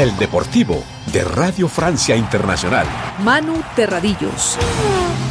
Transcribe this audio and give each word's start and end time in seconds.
El 0.00 0.16
Deportivo 0.16 0.82
de 1.12 1.22
Radio 1.24 1.68
Francia 1.68 2.16
Internacional. 2.16 2.86
Manu 3.22 3.62
Terradillos. 3.76 4.56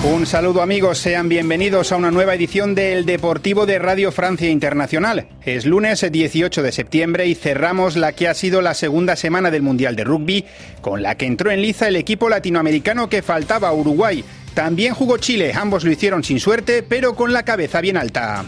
Un 0.04 0.28
saludo 0.28 0.62
amigos, 0.62 1.00
sean 1.00 1.28
bienvenidos 1.28 1.92
a 1.92 1.96
una 1.96 2.12
nueva 2.12 2.36
edición 2.36 2.76
del 2.76 3.04
Deportivo 3.04 3.66
de 3.66 3.80
Radio 3.80 4.12
Francia 4.12 4.48
Internacional. 4.48 5.28
Es 5.44 5.66
lunes 5.66 6.06
18 6.12 6.62
de 6.62 6.72
septiembre 6.72 7.26
y 7.26 7.34
cerramos 7.34 7.96
la 7.96 8.12
que 8.12 8.28
ha 8.28 8.36
sido 8.36 8.62
la 8.62 8.76
segunda 8.76 9.16
semana 9.16 9.50
del 9.50 9.64
Mundial 9.64 9.96
de 9.96 10.04
Rugby, 10.04 10.46
con 10.82 11.02
la 11.02 11.16
que 11.16 11.26
entró 11.26 11.50
en 11.50 11.64
liza 11.64 11.88
el 11.88 11.96
equipo 11.96 12.30
latinoamericano 12.30 13.10
que 13.10 13.24
faltaba 13.24 13.70
a 13.70 13.74
Uruguay. 13.74 14.24
También 14.54 14.94
jugó 14.94 15.18
Chile, 15.18 15.52
ambos 15.56 15.84
lo 15.84 15.92
hicieron 15.92 16.24
sin 16.24 16.40
suerte, 16.40 16.84
pero 16.84 17.16
con 17.16 17.34
la 17.34 17.42
cabeza 17.42 17.82
bien 17.82 17.98
alta. 17.98 18.46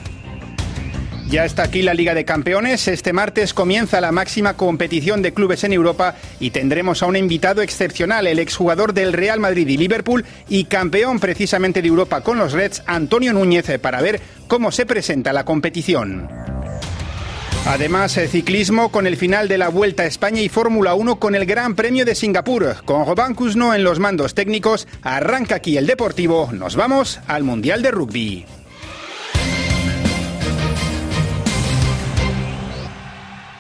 Ya 1.32 1.45
está 1.45 1.63
aquí 1.63 1.82
la 1.82 1.93
Liga 1.93 2.13
de 2.13 2.25
Campeones. 2.25 2.89
Este 2.89 3.13
martes 3.13 3.54
comienza 3.54 4.02
la 4.02 4.11
máxima 4.11 4.57
competición 4.57 5.21
de 5.21 5.34
clubes 5.34 5.63
en 5.63 5.71
Europa 5.71 6.16
y 6.41 6.49
tendremos 6.49 7.02
a 7.02 7.05
un 7.05 7.16
invitado 7.16 7.62
excepcional, 7.62 8.27
el 8.27 8.38
exjugador 8.38 8.94
del 8.94 9.13
Real 9.13 9.39
Madrid 9.39 9.66
y 9.70 9.77
Liverpool 9.77 10.25
y 10.49 10.66
campeón 10.66 11.22
precisamente 11.22 11.81
de 11.81 11.88
Europa 11.88 12.20
con 12.20 12.38
los 12.38 12.52
Reds, 12.52 12.84
Antonio 12.86 13.31
Núñez, 13.31 13.80
para 13.80 14.02
ver 14.02 14.20
cómo 14.49 14.73
se 14.73 14.86
presenta 14.86 15.31
la 15.31 15.45
competición. 15.45 16.27
Además, 17.66 18.17
el 18.17 18.27
ciclismo 18.27 18.91
con 18.91 19.08
el 19.08 19.16
final 19.16 19.48
de 19.48 19.58
la 19.58 19.70
Vuelta 19.70 20.03
a 20.03 20.08
España 20.08 20.41
y 20.41 20.50
Fórmula 20.50 20.95
1 20.95 21.17
con 21.17 21.36
el 21.36 21.45
Gran 21.45 21.75
Premio 21.75 22.03
de 22.03 22.16
Singapur. 22.16 22.84
Con 22.84 23.05
Robán 23.05 23.36
Cusno 23.36 23.73
en 23.73 23.86
los 23.86 24.00
mandos 24.00 24.34
técnicos, 24.34 24.86
arranca 25.02 25.55
aquí 25.55 25.77
el 25.77 25.88
Deportivo. 25.88 26.50
Nos 26.52 26.75
vamos 26.75 27.22
al 27.27 27.45
Mundial 27.45 27.81
de 27.84 27.91
Rugby. 27.91 28.45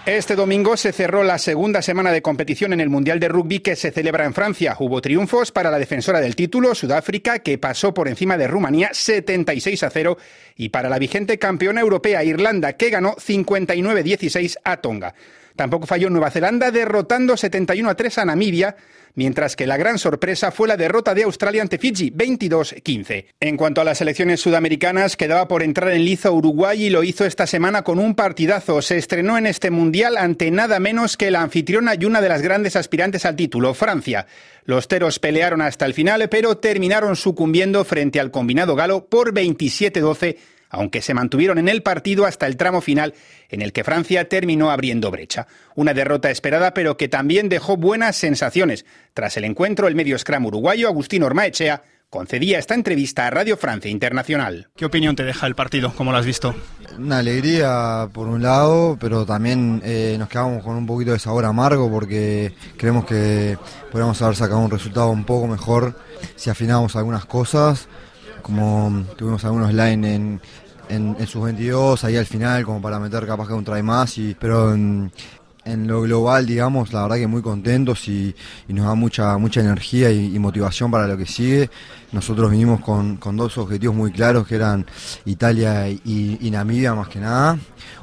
Este 0.07 0.35
domingo 0.35 0.77
se 0.77 0.93
cerró 0.93 1.23
la 1.23 1.37
segunda 1.37 1.83
semana 1.83 2.11
de 2.11 2.23
competición 2.23 2.73
en 2.73 2.81
el 2.81 2.89
Mundial 2.89 3.19
de 3.19 3.27
Rugby 3.27 3.59
que 3.59 3.75
se 3.75 3.91
celebra 3.91 4.25
en 4.25 4.33
Francia. 4.33 4.75
Hubo 4.79 4.99
triunfos 4.99 5.51
para 5.51 5.69
la 5.69 5.77
defensora 5.77 6.19
del 6.19 6.35
título, 6.35 6.73
Sudáfrica, 6.73 7.37
que 7.39 7.59
pasó 7.59 7.93
por 7.93 8.07
encima 8.07 8.35
de 8.35 8.47
Rumanía 8.47 8.89
76 8.93 9.83
a 9.83 9.91
0, 9.91 10.17
y 10.55 10.69
para 10.69 10.89
la 10.89 10.97
vigente 10.97 11.37
campeona 11.37 11.81
europea, 11.81 12.23
Irlanda, 12.23 12.73
que 12.73 12.89
ganó 12.89 13.15
59-16 13.15 14.57
a 14.63 14.77
Tonga. 14.77 15.13
Tampoco 15.61 15.85
falló 15.85 16.09
Nueva 16.09 16.31
Zelanda 16.31 16.71
derrotando 16.71 17.37
71 17.37 17.87
a 17.87 17.93
3 17.93 18.17
a 18.17 18.25
Namibia, 18.25 18.75
mientras 19.13 19.55
que 19.55 19.67
la 19.67 19.77
gran 19.77 19.99
sorpresa 19.99 20.49
fue 20.49 20.67
la 20.67 20.75
derrota 20.75 21.13
de 21.13 21.21
Australia 21.21 21.61
ante 21.61 21.77
Fiji 21.77 22.09
22-15. 22.09 23.25
En 23.39 23.57
cuanto 23.57 23.79
a 23.79 23.83
las 23.83 24.01
elecciones 24.01 24.41
sudamericanas, 24.41 25.15
quedaba 25.15 25.47
por 25.47 25.61
entrar 25.61 25.91
en 25.91 26.03
liza 26.03 26.31
Uruguay 26.31 26.85
y 26.85 26.89
lo 26.89 27.03
hizo 27.03 27.25
esta 27.25 27.45
semana 27.45 27.83
con 27.83 27.99
un 27.99 28.15
partidazo. 28.15 28.81
Se 28.81 28.97
estrenó 28.97 29.37
en 29.37 29.45
este 29.45 29.69
mundial 29.69 30.17
ante 30.17 30.49
nada 30.49 30.79
menos 30.79 31.15
que 31.15 31.29
la 31.29 31.43
anfitriona 31.43 31.93
y 31.93 32.05
una 32.05 32.21
de 32.21 32.29
las 32.29 32.41
grandes 32.41 32.75
aspirantes 32.75 33.23
al 33.27 33.35
título, 33.35 33.75
Francia. 33.75 34.25
Los 34.65 34.87
teros 34.87 35.19
pelearon 35.19 35.61
hasta 35.61 35.85
el 35.85 35.93
final, 35.93 36.27
pero 36.27 36.57
terminaron 36.57 37.15
sucumbiendo 37.15 37.85
frente 37.85 38.19
al 38.19 38.31
combinado 38.31 38.73
galo 38.75 39.05
por 39.05 39.31
27-12 39.31 40.37
aunque 40.71 41.01
se 41.01 41.13
mantuvieron 41.13 41.59
en 41.59 41.69
el 41.69 41.83
partido 41.83 42.25
hasta 42.25 42.47
el 42.47 42.57
tramo 42.57 42.81
final 42.81 43.13
en 43.49 43.61
el 43.61 43.73
que 43.73 43.83
Francia 43.83 44.27
terminó 44.27 44.71
abriendo 44.71 45.11
brecha. 45.11 45.47
Una 45.75 45.93
derrota 45.93 46.31
esperada 46.31 46.73
pero 46.73 46.97
que 46.97 47.07
también 47.07 47.49
dejó 47.49 47.77
buenas 47.77 48.15
sensaciones. 48.15 48.85
Tras 49.13 49.37
el 49.37 49.43
encuentro, 49.43 49.87
el 49.87 49.95
medio 49.95 50.17
scrum 50.17 50.45
uruguayo 50.45 50.87
Agustín 50.87 51.23
Ormaechea 51.23 51.83
concedía 52.11 52.59
esta 52.59 52.75
entrevista 52.75 53.25
a 53.25 53.29
Radio 53.29 53.55
Francia 53.55 53.89
Internacional. 53.89 54.67
¿Qué 54.75 54.83
opinión 54.83 55.15
te 55.15 55.23
deja 55.23 55.47
el 55.47 55.55
partido? 55.55 55.93
¿Cómo 55.95 56.11
lo 56.11 56.17
has 56.17 56.25
visto? 56.25 56.53
Una 56.97 57.19
alegría 57.19 58.09
por 58.11 58.27
un 58.27 58.43
lado, 58.43 58.97
pero 58.99 59.25
también 59.25 59.81
eh, 59.85 60.17
nos 60.19 60.27
quedamos 60.27 60.61
con 60.61 60.75
un 60.75 60.85
poquito 60.85 61.13
de 61.13 61.19
sabor 61.19 61.45
amargo 61.45 61.89
porque 61.89 62.53
creemos 62.75 63.05
que 63.05 63.57
podríamos 63.89 64.21
haber 64.21 64.35
sacado 64.35 64.59
un 64.59 64.69
resultado 64.69 65.09
un 65.09 65.23
poco 65.23 65.47
mejor 65.47 65.95
si 66.35 66.49
afinamos 66.49 66.97
algunas 66.97 67.25
cosas, 67.25 67.87
como 68.41 69.05
tuvimos 69.17 69.43
algunos 69.45 69.73
line 69.73 70.15
en, 70.15 70.41
en, 70.89 71.27
sus 71.27 71.43
22, 71.43 72.03
ahí 72.03 72.17
al 72.17 72.25
final, 72.25 72.65
como 72.65 72.81
para 72.81 72.99
meter 72.99 73.25
capaz 73.25 73.47
que 73.47 73.53
un 73.53 73.63
try 73.63 73.81
más, 73.81 74.17
y, 74.17 74.35
pero 74.39 74.73
en, 74.73 75.11
lo 75.65 76.01
global, 76.01 76.45
digamos, 76.45 76.91
la 76.91 77.03
verdad 77.03 77.17
que 77.17 77.27
muy 77.27 77.41
contentos 77.41 78.07
y, 78.07 78.35
nos 78.67 78.85
da 78.85 78.95
mucha 78.95 79.37
mucha 79.37 79.61
energía 79.61 80.11
y, 80.11 80.37
motivación 80.39 80.89
para 80.89 81.07
lo 81.07 81.17
que 81.17 81.25
sigue. 81.25 81.69
Nosotros 82.11 82.51
vinimos 82.51 82.81
con, 82.81 83.17
con 83.17 83.37
dos 83.37 83.57
objetivos 83.57 83.95
muy 83.95 84.11
claros, 84.11 84.47
que 84.47 84.55
eran 84.55 84.85
Italia 85.25 85.87
y, 85.87 86.49
Namibia 86.51 86.93
más 86.93 87.07
que 87.07 87.19
nada. 87.19 87.57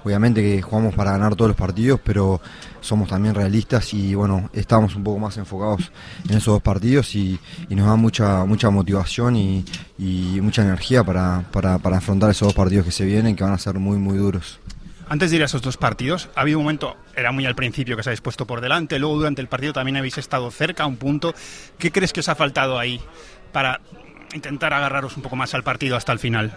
Obviamente 0.04 0.40
que 0.40 0.62
jugamos 0.62 0.94
para 0.94 1.12
ganar 1.12 1.34
todos 1.34 1.48
los 1.48 1.56
partidos, 1.56 2.00
pero 2.02 2.40
somos 2.80 3.08
también 3.08 3.34
realistas 3.34 3.92
y 3.92 4.14
bueno, 4.14 4.48
estamos 4.52 4.94
un 4.94 5.02
poco 5.02 5.18
más 5.18 5.36
enfocados 5.36 5.90
en 6.28 6.36
esos 6.36 6.54
dos 6.54 6.62
partidos 6.62 7.14
y, 7.14 7.38
nos 7.70 7.86
da 7.86 7.96
mucha 7.96 8.44
mucha 8.44 8.70
motivación 8.70 9.36
y, 9.36 9.64
mucha 10.40 10.62
energía 10.62 11.02
para, 11.02 11.44
para, 11.50 11.78
para 11.78 11.98
afrontar 11.98 12.30
esos 12.30 12.48
dos 12.48 12.54
partidos 12.54 12.86
que 12.86 12.92
se 12.92 13.04
vienen, 13.04 13.34
que 13.34 13.42
van 13.42 13.52
a 13.52 13.58
ser 13.58 13.78
muy, 13.78 13.98
muy 13.98 14.16
duros. 14.16 14.60
Antes 15.10 15.30
de 15.30 15.36
ir 15.36 15.42
a 15.42 15.46
esos 15.46 15.62
dos 15.62 15.78
partidos, 15.78 16.28
ha 16.34 16.42
habido 16.42 16.58
un 16.58 16.64
momento, 16.64 16.96
era 17.16 17.32
muy 17.32 17.46
al 17.46 17.54
principio 17.54 17.96
que 17.96 18.00
os 18.00 18.06
habéis 18.06 18.20
puesto 18.20 18.46
por 18.46 18.60
delante, 18.60 18.98
luego 18.98 19.16
durante 19.16 19.40
el 19.40 19.48
partido 19.48 19.72
también 19.72 19.96
habéis 19.96 20.18
estado 20.18 20.50
cerca, 20.50 20.82
a 20.82 20.86
un 20.86 20.96
punto. 20.96 21.34
¿Qué 21.78 21.90
crees 21.90 22.12
que 22.12 22.20
os 22.20 22.28
ha 22.28 22.34
faltado 22.34 22.78
ahí 22.78 23.00
para 23.50 23.80
intentar 24.34 24.74
agarraros 24.74 25.16
un 25.16 25.22
poco 25.22 25.34
más 25.34 25.54
al 25.54 25.62
partido 25.62 25.96
hasta 25.96 26.12
el 26.12 26.18
final? 26.18 26.52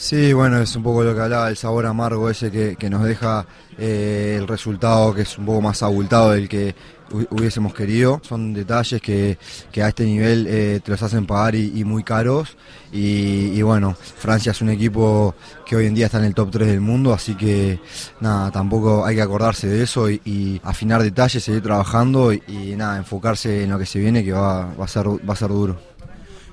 Sí, 0.00 0.32
bueno, 0.32 0.60
es 0.60 0.76
un 0.76 0.84
poco 0.84 1.02
lo 1.02 1.12
que 1.12 1.20
hablaba, 1.22 1.48
el 1.48 1.56
sabor 1.56 1.84
amargo 1.84 2.30
ese 2.30 2.52
que, 2.52 2.88
nos 2.88 3.02
deja 3.02 3.44
eh, 3.76 4.36
el 4.38 4.46
resultado 4.46 5.12
que 5.12 5.22
es 5.22 5.36
un 5.36 5.44
poco 5.44 5.60
más 5.60 5.82
abultado 5.82 6.30
del 6.30 6.48
que 6.48 6.72
hubiésemos 7.10 7.74
querido. 7.74 8.20
Son 8.22 8.54
detalles 8.54 9.02
que, 9.02 9.36
a 9.82 9.88
este 9.88 10.04
nivel 10.04 10.46
eh, 10.48 10.80
te 10.84 10.92
los 10.92 11.02
hacen 11.02 11.26
pagar 11.26 11.56
y, 11.56 11.82
muy 11.84 12.04
caros. 12.04 12.56
Y, 12.92 13.60
bueno, 13.62 13.96
Francia 14.18 14.52
es 14.52 14.62
un 14.62 14.70
equipo 14.70 15.34
que 15.66 15.74
hoy 15.74 15.86
en 15.86 15.94
día 15.96 16.06
está 16.06 16.18
en 16.18 16.26
el 16.26 16.34
top 16.34 16.52
3 16.52 16.68
del 16.68 16.80
mundo, 16.80 17.12
así 17.12 17.34
que 17.34 17.80
nada, 18.20 18.52
tampoco 18.52 19.04
hay 19.04 19.16
que 19.16 19.22
acordarse 19.22 19.66
de 19.66 19.82
eso 19.82 20.08
y, 20.08 20.60
afinar 20.62 21.02
detalles, 21.02 21.42
seguir 21.42 21.62
trabajando 21.64 22.32
y, 22.32 22.76
nada, 22.76 22.98
enfocarse 22.98 23.64
en 23.64 23.70
lo 23.70 23.78
que 23.80 23.86
se 23.86 23.98
viene 23.98 24.24
que 24.24 24.30
va, 24.30 24.72
va, 24.74 24.84
a, 24.84 24.88
ser, 24.88 25.08
va 25.08 25.32
a 25.32 25.36
ser 25.36 25.48
duro. 25.48 25.87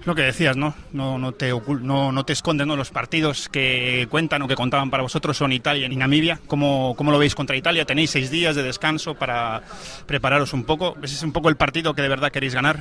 Lo 0.06 0.14
que 0.14 0.22
decías, 0.22 0.56
¿no? 0.56 0.76
No, 0.94 1.18
no, 1.18 1.32
te, 1.32 1.52
no, 1.82 2.12
no 2.12 2.26
te 2.26 2.34
esconden 2.34 2.68
¿no? 2.68 2.76
los 2.76 2.92
partidos 2.92 3.50
que 3.50 4.08
cuentan 4.12 4.44
o 4.44 4.48
que 4.48 4.56
contaban 4.56 4.92
para 4.92 5.02
vosotros 5.02 5.36
son 5.36 5.52
Italia 5.52 5.88
y 5.90 5.96
Namibia. 5.96 6.40
¿Cómo, 6.46 6.94
¿Cómo, 6.96 7.12
lo 7.12 7.18
veis 7.18 7.34
contra 7.34 7.56
Italia? 7.56 7.86
Tenéis 7.86 8.12
seis 8.12 8.30
días 8.30 8.56
de 8.56 8.62
descanso 8.62 9.16
para 9.16 9.64
prepararos 10.06 10.54
un 10.54 10.64
poco. 10.64 10.96
¿Ese 11.02 11.16
es 11.16 11.24
un 11.24 11.32
poco 11.32 11.50
el 11.50 11.58
partido 11.58 11.96
que 11.96 12.04
de 12.04 12.10
verdad 12.10 12.32
queréis 12.32 12.54
ganar? 12.54 12.80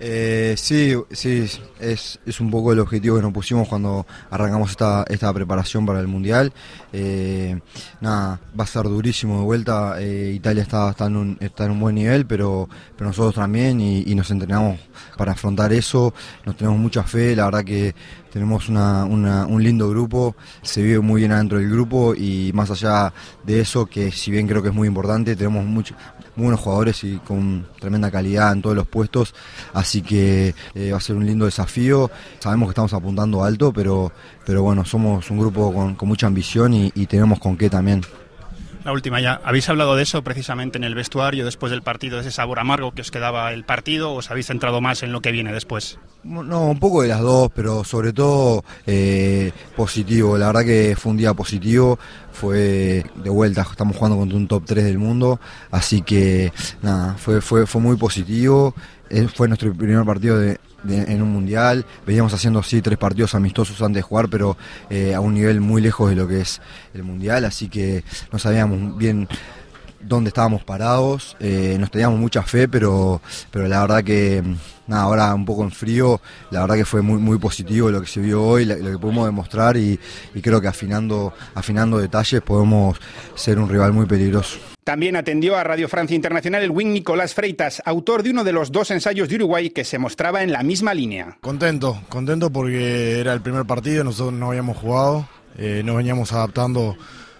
Eh, 0.00 0.54
sí, 0.56 0.94
sí, 1.10 1.48
es, 1.80 2.20
es, 2.24 2.40
un 2.40 2.50
poco 2.50 2.72
el 2.72 2.78
objetivo 2.78 3.16
que 3.16 3.22
nos 3.22 3.32
pusimos 3.32 3.66
cuando 3.66 4.06
arrancamos 4.30 4.70
esta, 4.70 5.04
esta 5.08 5.32
preparación 5.32 5.84
para 5.84 6.00
el 6.00 6.06
Mundial. 6.06 6.52
Eh, 6.92 7.58
nada, 8.00 8.40
va 8.58 8.64
a 8.64 8.66
ser 8.66 8.84
durísimo 8.84 9.38
de 9.40 9.44
vuelta. 9.44 9.96
Eh, 10.00 10.32
Italia 10.34 10.62
está, 10.62 10.90
está, 10.90 11.06
en 11.06 11.16
un, 11.16 11.36
está 11.40 11.64
en 11.64 11.72
un 11.72 11.80
buen 11.80 11.96
nivel, 11.96 12.26
pero, 12.26 12.68
pero 12.96 13.08
nosotros 13.08 13.34
también 13.34 13.80
y, 13.80 14.14
nos 14.14 14.30
entrenamos 14.30 14.78
para 15.16 15.32
afrontar 15.32 15.72
eso. 15.72 16.14
Nos 16.44 16.56
tenemos 16.56 16.78
mucha 16.78 17.02
fe, 17.02 17.34
la 17.34 17.46
verdad 17.46 17.64
que 17.64 17.94
tenemos 18.32 18.68
una, 18.68 19.04
un 19.04 19.62
lindo 19.62 19.88
grupo, 19.90 20.36
se 20.62 20.82
vive 20.82 21.00
muy 21.00 21.22
bien 21.22 21.32
adentro 21.32 21.58
del 21.58 21.70
grupo 21.70 22.14
y 22.14 22.52
más 22.52 22.70
allá 22.70 23.12
de 23.44 23.60
eso, 23.60 23.86
que 23.86 24.12
si 24.12 24.30
bien 24.30 24.46
creo 24.46 24.62
que 24.62 24.68
es 24.68 24.74
muy 24.74 24.86
importante, 24.86 25.34
tenemos 25.34 25.64
mucho, 25.64 25.94
muy 26.38 26.44
buenos 26.44 26.60
jugadores 26.60 27.02
y 27.02 27.16
con 27.16 27.66
tremenda 27.80 28.12
calidad 28.12 28.52
en 28.52 28.62
todos 28.62 28.76
los 28.76 28.86
puestos, 28.86 29.34
así 29.74 30.02
que 30.02 30.54
eh, 30.72 30.92
va 30.92 30.98
a 30.98 31.00
ser 31.00 31.16
un 31.16 31.26
lindo 31.26 31.46
desafío. 31.46 32.12
Sabemos 32.38 32.68
que 32.68 32.70
estamos 32.70 32.92
apuntando 32.92 33.42
alto, 33.42 33.72
pero, 33.72 34.12
pero 34.46 34.62
bueno, 34.62 34.84
somos 34.84 35.28
un 35.32 35.38
grupo 35.40 35.74
con, 35.74 36.08
mucha 36.08 36.28
ambición 36.28 36.74
y, 36.74 36.92
y 36.94 37.06
tenemos 37.06 37.40
con 37.40 37.56
qué 37.56 37.68
también. 37.68 38.02
La 38.88 38.92
última 38.92 39.20
ya. 39.20 39.38
¿Habéis 39.44 39.68
hablado 39.68 39.96
de 39.96 40.02
eso 40.02 40.24
precisamente 40.24 40.78
en 40.78 40.84
el 40.84 40.94
vestuario 40.94 41.44
después 41.44 41.68
del 41.68 41.82
partido, 41.82 42.16
de 42.16 42.22
ese 42.22 42.30
sabor 42.30 42.58
amargo 42.58 42.92
que 42.92 43.02
os 43.02 43.10
quedaba 43.10 43.52
el 43.52 43.62
partido, 43.64 44.12
o 44.12 44.14
os 44.14 44.30
habéis 44.30 44.46
centrado 44.46 44.80
más 44.80 45.02
en 45.02 45.12
lo 45.12 45.20
que 45.20 45.30
viene 45.30 45.52
después? 45.52 45.98
No, 46.24 46.70
un 46.70 46.78
poco 46.78 47.02
de 47.02 47.08
las 47.08 47.20
dos, 47.20 47.50
pero 47.54 47.84
sobre 47.84 48.14
todo 48.14 48.64
eh, 48.86 49.52
positivo. 49.76 50.38
La 50.38 50.46
verdad 50.46 50.64
que 50.64 50.96
fue 50.98 51.12
un 51.12 51.18
día 51.18 51.34
positivo, 51.34 51.98
fue 52.32 53.04
de 53.14 53.28
vuelta, 53.28 53.66
estamos 53.70 53.94
jugando 53.94 54.16
contra 54.16 54.38
un 54.38 54.48
top 54.48 54.64
3 54.64 54.84
del 54.84 54.98
mundo, 54.98 55.38
así 55.70 56.00
que 56.00 56.50
nada, 56.80 57.14
fue, 57.18 57.42
fue, 57.42 57.66
fue 57.66 57.82
muy 57.82 57.96
positivo. 57.98 58.74
Eh, 59.10 59.28
fue 59.32 59.48
nuestro 59.48 59.72
primer 59.74 60.04
partido 60.04 60.38
de, 60.38 60.58
en 60.88 61.22
un 61.22 61.32
mundial. 61.32 61.84
Veníamos 62.06 62.32
haciendo 62.34 62.62
sí 62.62 62.82
tres 62.82 62.98
partidos 62.98 63.34
amistosos 63.34 63.80
antes 63.82 63.96
de 63.96 64.02
jugar, 64.02 64.28
pero 64.28 64.56
eh, 64.90 65.14
a 65.14 65.20
un 65.20 65.34
nivel 65.34 65.60
muy 65.60 65.82
lejos 65.82 66.10
de 66.10 66.16
lo 66.16 66.28
que 66.28 66.40
es 66.40 66.60
el 66.94 67.02
mundial, 67.02 67.44
así 67.44 67.68
que 67.68 68.04
no 68.32 68.38
sabíamos 68.38 68.96
bien 68.96 69.28
dónde 70.00 70.28
estábamos 70.28 70.64
parados, 70.64 71.36
eh, 71.40 71.76
nos 71.78 71.90
teníamos 71.90 72.18
mucha 72.18 72.42
fe, 72.42 72.68
pero, 72.68 73.20
pero 73.50 73.68
la 73.68 73.80
verdad 73.80 74.04
que 74.04 74.42
nada, 74.86 75.02
ahora 75.02 75.34
un 75.34 75.44
poco 75.44 75.64
en 75.64 75.70
frío, 75.70 76.20
la 76.50 76.60
verdad 76.60 76.76
que 76.76 76.84
fue 76.84 77.02
muy, 77.02 77.18
muy 77.18 77.38
positivo 77.38 77.90
lo 77.90 78.00
que 78.00 78.06
se 78.06 78.20
vio 78.20 78.42
hoy, 78.42 78.64
lo 78.64 78.76
que 78.76 78.98
pudimos 78.98 79.26
demostrar 79.26 79.76
y, 79.76 79.98
y 80.34 80.40
creo 80.40 80.60
que 80.60 80.68
afinando, 80.68 81.32
afinando 81.54 81.98
detalles 81.98 82.40
podemos 82.42 82.98
ser 83.34 83.58
un 83.58 83.68
rival 83.68 83.92
muy 83.92 84.06
peligroso. 84.06 84.58
También 84.88 85.16
atendió 85.16 85.54
a 85.54 85.64
Radio 85.64 85.86
Francia 85.86 86.14
Internacional 86.14 86.62
el 86.62 86.70
wing 86.70 86.94
Nicolás 86.94 87.34
Freitas, 87.34 87.82
autor 87.84 88.22
de 88.22 88.30
uno 88.30 88.42
de 88.42 88.52
los 88.52 88.72
dos 88.72 88.90
ensayos 88.90 89.28
de 89.28 89.34
Uruguay 89.34 89.68
que 89.68 89.84
se 89.84 89.98
mostraba 89.98 90.42
en 90.42 90.50
la 90.50 90.62
misma 90.62 90.94
línea. 90.94 91.36
Contento, 91.42 92.00
contento 92.08 92.50
porque 92.50 93.20
era 93.20 93.34
el 93.34 93.42
primer 93.42 93.66
partido, 93.66 94.02
nosotros 94.02 94.32
no 94.32 94.48
habíamos 94.48 94.78
jugado, 94.78 95.28
eh, 95.58 95.82
nos 95.84 95.94
veníamos 95.94 96.32
adaptando 96.32 96.96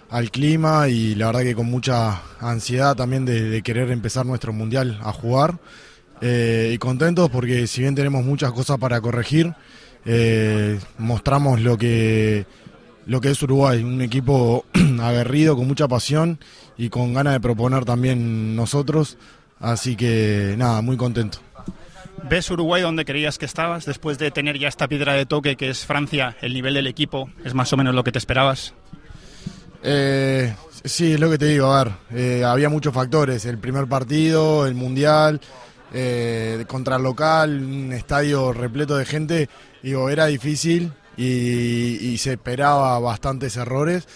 al 0.09 0.31
clima 0.31 0.87
y 0.87 1.15
la 1.15 1.27
verdad 1.27 1.41
que 1.41 1.55
con 1.55 1.67
mucha 1.67 2.21
ansiedad 2.39 2.95
también 2.95 3.25
de, 3.25 3.61
querer 3.61 3.91
empezar 3.91 4.25
nuestro 4.25 4.53
mundial 4.53 4.99
a 5.03 5.11
jugar. 5.11 5.59
Eh, 6.21 6.71
y 6.73 6.77
contentos 6.77 7.29
porque 7.29 7.65
si 7.67 7.81
bien 7.81 7.95
tenemos 7.95 8.25
muchas 8.25 8.51
cosas 8.51 8.77
para 8.77 8.99
corregir, 8.99 9.53
eh, 10.05 10.79
mostramos 10.97 11.61
lo 11.61 11.77
que, 11.77 12.45
lo 13.05 13.21
que 13.21 13.31
es 13.31 13.41
Uruguay, 13.41 13.83
un 13.83 14.01
equipo 14.01 14.65
aguerrido, 15.01 15.55
con 15.55 15.67
mucha 15.67 15.87
pasión 15.87 16.39
y 16.77 16.89
con 16.89 17.13
ganas 17.13 17.33
de 17.33 17.39
proponer 17.39 17.85
también 17.85 18.55
nosotros. 18.55 19.17
Así 19.59 19.95
que 19.95 20.55
nada, 20.57 20.81
muy 20.81 20.97
contento. 20.97 21.39
¿Ves 22.29 22.51
Uruguay 22.51 22.81
donde 22.81 23.05
creías 23.05 23.37
que 23.37 23.45
estabas 23.45 23.85
después 23.85 24.17
de 24.17 24.29
tener 24.31 24.57
ya 24.59 24.67
esta 24.67 24.87
piedra 24.87 25.13
de 25.13 25.25
toque 25.25 25.55
que 25.55 25.69
es 25.69 25.85
Francia? 25.85 26.35
¿El 26.41 26.53
nivel 26.53 26.73
del 26.73 26.87
equipo 26.87 27.29
es 27.45 27.53
más 27.53 27.71
o 27.71 27.77
menos 27.77 27.95
lo 27.95 28.03
que 28.03 28.11
te 28.11 28.19
esperabas? 28.19 28.73
Eh, 29.81 30.53
sí, 30.83 31.13
es 31.13 31.19
lo 31.19 31.29
que 31.29 31.37
te 31.37 31.45
digo, 31.45 31.71
a 31.71 31.83
ver, 31.83 31.93
eh, 32.11 32.43
había 32.43 32.69
muchos 32.69 32.93
factores, 32.93 33.45
el 33.45 33.57
primer 33.57 33.87
partido, 33.87 34.65
el 34.65 34.75
mundial, 34.75 35.39
eh, 35.93 36.65
contra 36.67 36.97
el 36.97 37.03
local, 37.03 37.63
un 37.63 37.93
estadio 37.93 38.53
repleto 38.53 38.97
de 38.97 39.05
gente, 39.05 39.49
digo, 39.81 40.09
era 40.09 40.25
difícil 40.25 40.91
y, 41.17 42.17
se 42.17 42.33
esperaba 42.33 42.99
bastantes 42.99 43.55
errores, 43.55 44.07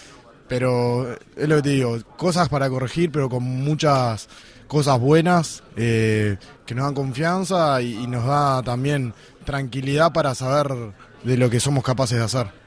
pero 0.48 1.10
es 1.36 1.48
lo 1.48 1.56
que 1.56 1.62
te 1.62 1.68
digo, 1.70 1.98
cosas 2.16 2.48
para 2.48 2.68
corregir, 2.68 3.10
pero 3.10 3.30
con 3.30 3.42
muchas 3.42 4.28
cosas 4.68 5.00
buenas 5.00 5.62
que 5.74 6.38
nos 6.74 6.84
dan 6.84 6.94
confianza 6.94 7.80
y 7.80 8.06
nos 8.06 8.26
da 8.26 8.62
también 8.62 9.14
tranquilidad 9.44 10.12
para 10.12 10.34
saber 10.34 10.92
de 11.22 11.36
lo 11.36 11.48
que 11.48 11.60
somos 11.60 11.82
capaces 11.82 12.18
de 12.18 12.24
hacer. 12.24 12.63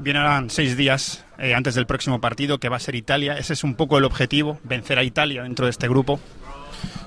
Vienen 0.00 0.48
seis 0.50 0.76
días 0.76 1.24
eh, 1.38 1.54
antes 1.54 1.74
del 1.74 1.86
próximo 1.86 2.20
partido, 2.20 2.58
que 2.58 2.68
va 2.68 2.76
a 2.76 2.80
ser 2.80 2.94
Italia. 2.94 3.36
Ese 3.36 3.52
es 3.52 3.64
un 3.64 3.74
poco 3.74 3.98
el 3.98 4.04
objetivo, 4.04 4.58
vencer 4.64 4.98
a 4.98 5.02
Italia 5.02 5.42
dentro 5.42 5.66
de 5.66 5.70
este 5.70 5.88
grupo. 5.88 6.20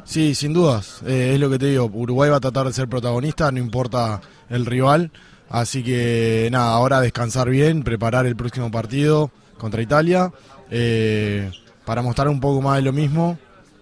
Sí, 0.04 0.36
sin 0.36 0.54
dudas. 0.54 1.02
Eh, 1.06 1.32
es 1.34 1.40
lo 1.40 1.50
que 1.50 1.58
te 1.58 1.68
digo. 1.68 1.86
Uruguay 1.86 2.30
va 2.30 2.38
a 2.38 2.42
tratar 2.42 2.68
de 2.68 2.74
ser 2.74 2.90
protagonista, 2.90 3.52
no 3.52 3.60
importa 3.60 4.20
el 4.50 4.66
rival. 4.66 5.12
Así 5.50 5.84
que 5.84 6.50
nada, 6.52 6.74
ahora 6.74 7.02
descansar 7.02 7.50
bien, 7.50 7.84
preparar 7.84 8.26
el 8.26 8.36
próximo 8.36 8.72
partido 8.72 9.32
contra 9.58 9.82
Italia 9.82 10.32
eh, 10.70 11.52
para 11.86 12.02
mostrar 12.02 12.30
un 12.30 12.40
poco 12.40 12.62
más 12.62 12.78
de 12.78 12.84
lo 12.84 12.94
mismo 12.94 13.38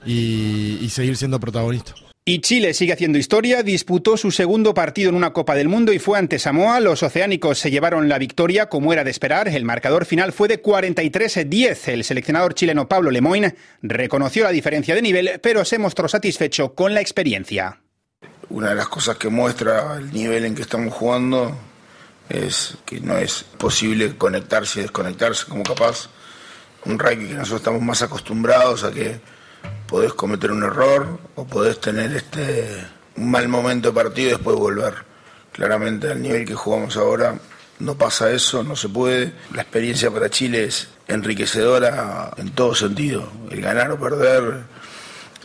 y, 0.06 0.78
y 0.82 0.90
seguir 0.90 1.16
siendo 1.16 1.40
protagonista. 1.40 1.94
Y 2.30 2.42
Chile 2.42 2.76
sigue 2.76 2.94
haciendo 2.94 3.18
historia, 3.18 3.64
disputó 3.64 4.16
su 4.16 4.30
segundo 4.30 4.76
partido 4.76 5.10
en 5.10 5.16
una 5.16 5.34
Copa 5.34 5.56
del 5.56 5.68
Mundo 5.68 5.92
y 5.94 5.98
fue 5.98 6.20
ante 6.20 6.38
Samoa. 6.38 6.80
Los 6.80 7.02
oceánicos 7.02 7.58
se 7.58 7.72
llevaron 7.72 8.08
la 8.08 8.20
victoria 8.20 8.70
como 8.70 8.94
era 8.94 9.04
de 9.04 9.10
esperar. 9.10 9.48
El 9.48 9.66
marcador 9.66 10.06
final 10.06 10.32
fue 10.32 10.48
de 10.48 10.62
43-10. 10.62 11.88
El 11.88 12.04
seleccionador 12.04 12.54
chileno 12.54 12.88
Pablo 12.88 13.10
Lemoyne 13.10 13.56
reconoció 13.82 14.44
la 14.44 14.52
diferencia 14.52 14.94
de 14.94 15.02
nivel, 15.02 15.40
pero 15.42 15.66
se 15.66 15.80
mostró 15.80 16.08
satisfecho 16.08 16.76
con 16.76 16.94
la 16.94 17.02
experiencia. 17.02 17.82
Una 18.50 18.70
de 18.70 18.76
las 18.76 18.90
cosas 18.90 19.18
que 19.18 19.30
muestra 19.30 19.98
el 19.98 20.14
nivel 20.14 20.46
en 20.46 20.54
que 20.54 20.62
estamos 20.62 20.94
jugando 20.94 21.58
es 22.30 22.78
que 22.86 23.00
no 23.00 23.18
es 23.18 23.42
posible 23.42 24.16
conectarse 24.16 24.82
y 24.82 24.84
desconectarse 24.84 25.48
como 25.48 25.64
capaz. 25.64 26.12
Un 26.86 27.00
rugby 27.00 27.30
que 27.30 27.34
nosotros 27.34 27.62
estamos 27.62 27.82
más 27.82 28.04
acostumbrados 28.04 28.84
a 28.84 28.92
que 28.92 29.20
podés 29.88 30.14
cometer 30.14 30.52
un 30.52 30.64
error 30.64 31.20
o 31.36 31.46
podés 31.46 31.80
tener 31.80 32.16
este 32.16 32.86
un 33.18 33.32
mal 33.32 33.48
momento 33.48 33.90
de 33.90 33.96
partido 33.96 34.30
y 34.30 34.32
después 34.32 34.56
volver. 34.56 34.94
Claramente 35.52 36.12
al 36.12 36.22
nivel 36.22 36.46
que 36.46 36.56
jugamos 36.56 36.96
ahora 36.96 37.36
no 37.80 37.96
pasa 37.96 38.32
eso, 38.32 38.64
no 38.64 38.76
se 38.76 38.90
puede. 38.90 39.34
La 39.54 39.64
experiencia 39.64 40.12
para 40.12 40.30
Chile 40.30 40.66
es 40.66 40.88
enriquecedora 41.08 42.32
en 42.38 42.52
todo 42.52 42.76
sentido. 42.76 43.30
El 43.50 43.62
ganar 43.62 43.92
o 43.92 44.00
perder 44.00 44.64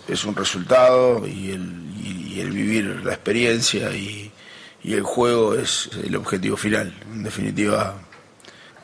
es 0.07 0.25
un 0.25 0.37
resultado 0.37 1.27
y 1.27 1.51
el, 1.51 2.51
vivir 2.51 3.03
la 3.05 3.15
experiencia 3.15 3.91
y, 3.91 4.31
el 4.85 5.03
juego 5.03 5.55
es 5.55 5.89
el 6.05 6.15
objetivo 6.15 6.59
final. 6.59 6.95
En 7.11 7.23
definitiva, 7.23 7.95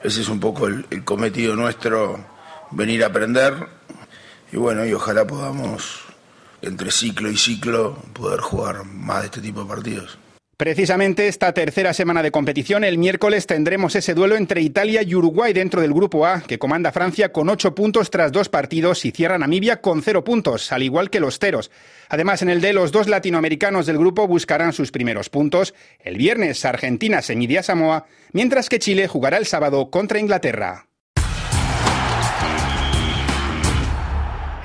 ese 0.03 0.23
es 0.23 0.29
un 0.31 0.41
poco 0.41 0.67
el 0.67 1.05
cometido 1.05 1.55
nuestro, 1.55 2.25
venir 2.71 3.05
a 3.05 3.09
aprender 3.09 3.69
y 4.52 4.56
bueno, 4.56 4.85
y 4.85 4.93
ojalá 4.93 5.26
podamos 5.26 6.00
entre 6.62 6.91
ciclo 6.91 7.31
y 7.31 7.37
ciclo 7.37 7.97
poder 8.12 8.41
jugar 8.41 8.85
más 8.85 9.20
de 9.20 9.26
este 9.26 9.41
tipo 9.41 9.62
de 9.62 9.69
partidos. 9.69 10.19
Precisamente 10.61 11.26
esta 11.26 11.55
tercera 11.55 11.94
semana 11.94 12.23
de 12.23 12.31
competición, 12.31 12.85
el 12.85 12.99
miércoles 12.99 13.47
tendremos 13.47 13.97
ese 13.97 14.12
duelo 14.12 14.37
entre 14.37 14.61
Italia 14.61 15.02
y 15.02 15.14
Uruguay 15.14 15.55
dentro 15.55 15.81
del 15.81 15.94
Grupo 15.94 16.26
A, 16.26 16.43
que 16.43 16.58
comanda 16.58 16.93
Francia 16.93 17.32
con 17.32 17.49
ocho 17.49 17.75
puntos 17.75 18.11
tras 18.11 18.31
dos 18.31 18.50
partidos 18.50 19.06
y 19.06 19.11
cierra 19.11 19.38
Namibia 19.38 19.81
con 19.81 20.02
cero 20.02 20.23
puntos, 20.23 20.70
al 20.70 20.82
igual 20.82 21.08
que 21.08 21.19
los 21.19 21.38
Teros. 21.38 21.70
Además, 22.11 22.43
en 22.43 22.50
el 22.50 22.61
D, 22.61 22.75
los 22.75 22.93
dos 22.93 23.08
latinoamericanos 23.08 23.87
del 23.87 23.96
grupo 23.96 24.29
buscarán 24.29 24.75
sus 24.75 24.91
primeros 24.91 25.31
puntos. 25.31 25.73
El 25.99 26.19
viernes, 26.19 26.62
Argentina 26.67 27.23
se 27.23 27.58
a 27.58 27.62
Samoa, 27.62 28.05
mientras 28.32 28.69
que 28.69 28.81
Chile 28.81 29.08
jugará 29.08 29.38
el 29.38 29.46
sábado 29.46 29.91
contra 29.91 30.19
Inglaterra. 30.19 30.90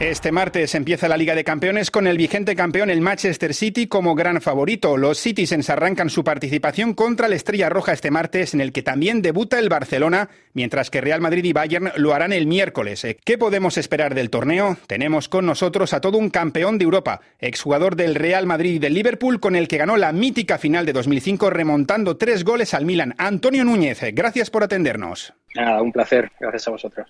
Este 0.02 0.34
martes 0.34 0.76
empieza 0.76 1.08
la 1.08 1.16
Liga 1.16 1.36
de 1.36 1.46
Campeones 1.46 1.90
con 1.90 2.06
el 2.06 2.18
vigente 2.18 2.54
campeón, 2.54 2.90
el 2.90 3.00
Manchester 3.00 3.54
City, 3.54 3.88
como 3.88 4.14
gran 4.14 4.42
favorito. 4.42 4.98
Los 4.98 5.20
Citizens 5.20 5.70
arrancan 5.70 6.10
su 6.10 6.26
participación 6.26 6.94
contra 6.94 7.30
la 7.30 7.36
Estrella 7.36 7.70
Roja 7.70 7.94
este 7.94 8.12
martes, 8.12 8.54
en 8.54 8.60
el 8.60 8.74
que 8.74 8.84
también 8.84 9.22
debuta 9.22 9.58
el 9.58 9.70
Barcelona, 9.70 10.28
mientras 10.52 10.90
que 10.92 11.00
Real 11.00 11.22
Madrid 11.22 11.46
y 11.46 11.54
Bayern 11.54 11.94
lo 11.96 12.14
harán 12.14 12.34
el 12.34 12.46
miércoles. 12.46 13.08
¿Qué 13.24 13.38
podemos 13.38 13.78
esperar 13.78 14.16
del 14.16 14.30
torneo? 14.30 14.76
Tenemos 14.86 15.30
con 15.30 15.46
nosotros 15.46 15.94
a 15.94 16.02
todo 16.02 16.18
un 16.18 16.30
campeón 16.30 16.78
de 16.78 16.84
Europa, 16.84 17.22
exjugador 17.40 17.96
del 17.96 18.16
Real 18.16 18.46
Madrid 18.46 18.74
y 18.74 18.80
del 18.80 18.96
Liverpool, 18.96 19.40
con 19.40 19.56
el 19.56 19.70
que 19.70 19.78
ganó 19.78 19.96
la 19.96 20.12
mítica 20.12 20.58
final 20.58 20.86
de 20.86 20.92
2005 20.92 21.50
remontando 21.52 22.18
tres 22.18 22.44
goles 22.44 22.74
al 22.74 22.84
Milan. 22.84 23.16
Antonio 23.18 23.64
Núñez, 23.64 24.02
gracias 24.12 24.50
por 24.50 24.62
atendernos. 24.62 25.34
Nada, 25.56 25.82
un 25.82 25.94
placer. 25.94 26.30
Gracias 26.38 26.68
a 26.68 26.72
vosotros. 26.72 27.08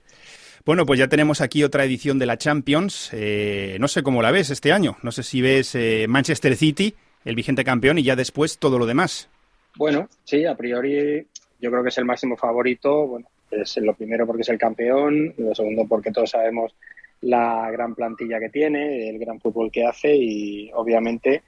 Bueno, 0.66 0.88
pues 0.88 0.98
ya 0.98 1.08
tenemos 1.08 1.42
aquí 1.42 1.64
otra 1.64 1.86
edición 1.86 2.18
de 2.18 2.26
la 2.26 2.40
Champions. 2.40 3.12
Eh, 3.14 3.78
no 3.80 3.88
sé 3.88 4.02
cómo 4.02 4.24
la 4.24 4.32
ves 4.32 4.50
este 4.50 4.72
año. 4.72 4.98
No 5.04 5.12
sé 5.12 5.22
si 5.22 5.40
ves 5.40 5.76
eh, 5.76 6.07
Manchester 6.10 6.56
City, 6.56 6.95
el 7.24 7.36
vigente 7.36 7.64
campeón, 7.64 8.00
y 8.00 8.04
ya 8.04 8.16
después 8.16 8.57
todo 8.57 8.80
lo 8.80 8.88
demás. 8.88 9.30
Bueno, 9.76 10.10
sí, 10.24 10.44
a 10.45 10.56
priori 10.56 11.28
yo 11.62 11.69
creo 11.69 11.84
que 11.84 11.90
es 11.90 11.98
el 12.00 12.06
máximo 12.06 12.36
favorito. 12.36 13.06
Bueno, 13.06 13.28
es 13.52 13.78
lo 13.78 13.94
primero 13.94 14.26
porque 14.26 14.42
es 14.42 14.50
el 14.50 14.57
campeón, 14.57 15.36
lo 15.38 15.54
segundo 15.54 15.86
porque 15.88 16.12
todos 16.12 16.31
sabemos 16.31 16.74
la 17.22 17.69
gran 17.69 17.94
plantilla 17.94 18.40
que 18.40 18.50
tiene, 18.50 19.10
el 19.10 19.19
gran 19.19 19.40
fútbol 19.40 19.72
que 19.72 19.86
hace 19.86 20.16
y 20.16 20.72
obviamente 20.74 21.44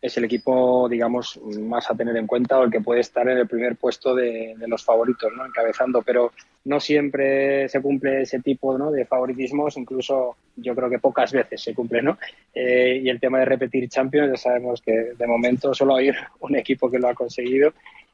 es 0.00 0.16
el 0.16 0.24
equipo, 0.24 0.88
digamos, 0.88 1.40
más 1.60 1.90
a 1.90 1.94
tener 1.94 2.16
en 2.16 2.26
cuenta 2.26 2.58
o 2.58 2.64
el 2.64 2.70
que 2.70 2.80
puede 2.80 3.00
estar 3.00 3.28
en 3.28 3.38
el 3.38 3.48
primer 3.48 3.76
puesto 3.76 4.14
de, 4.14 4.54
los 4.66 4.84
favoritos, 4.84 5.32
¿no? 5.36 5.44
Encabezando, 5.44 6.02
pero 6.02 6.32
no 6.64 6.78
siempre 6.78 7.68
se 7.68 7.80
cumple 7.80 8.22
ese 8.22 8.40
tipo 8.40 8.78
¿no? 8.78 8.90
de 8.92 9.06
favoritismos, 9.06 9.76
incluso 9.76 10.36
yo 10.56 10.74
creo 10.74 10.88
que 10.88 10.98
pocas 10.98 11.32
veces 11.32 11.62
se 11.62 11.74
cumple, 11.74 12.02
¿no? 12.02 12.18
Eh, 12.54 13.00
y 13.02 13.08
el 13.08 13.18
tema 13.18 13.40
de 13.40 13.46
repetir 13.46 13.88
Champions, 13.88 14.30
ya 14.30 14.36
sabemos 14.36 14.80
que 14.82 15.14
de 15.16 15.26
momento 15.26 15.74
solo 15.74 15.96
hay 15.96 16.10
un 16.40 16.56
equipo 16.56 16.90
que 16.90 16.98
lo 16.98 17.08
ha 17.08 17.14
conseguido 17.14 17.72